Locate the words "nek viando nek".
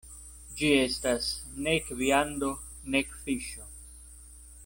1.67-3.15